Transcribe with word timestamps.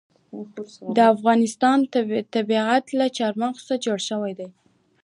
د 0.95 0.97
افغانستان 1.13 1.77
طبیعت 2.35 2.85
له 2.99 3.05
چار 3.17 3.33
مغز 3.41 3.61
څخه 3.67 3.81
جوړ 3.85 3.99
شوی 4.09 4.33
دی. 4.39 4.49